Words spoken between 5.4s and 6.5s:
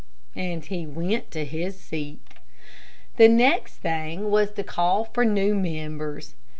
members.